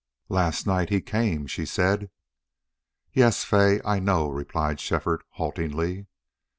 [0.29, 2.09] "Last night HE CAME!" she said.
[3.13, 6.07] "Yes Fay I I know," replied Shefford, haltingly.